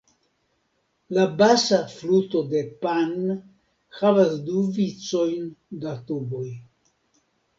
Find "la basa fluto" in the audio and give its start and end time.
1.17-2.39